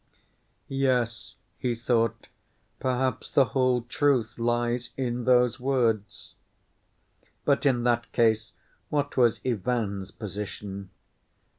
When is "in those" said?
4.97-5.59